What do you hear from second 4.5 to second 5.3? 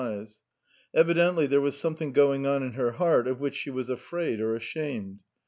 ashamed.